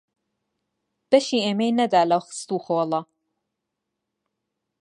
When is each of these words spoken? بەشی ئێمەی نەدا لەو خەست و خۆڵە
بەشی 1.09 1.43
ئێمەی 1.45 1.71
نەدا 1.79 2.01
لەو 2.11 2.21
خەست 2.27 2.49
و 2.53 2.57
خۆڵە 2.65 3.01